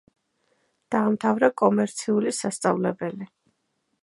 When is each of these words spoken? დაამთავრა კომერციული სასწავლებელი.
დაამთავრა 0.95 1.49
კომერციული 1.63 2.33
სასწავლებელი. 2.39 3.33